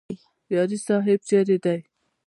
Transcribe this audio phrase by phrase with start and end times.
[0.53, 1.79] یاري صاحب چیرې دی؟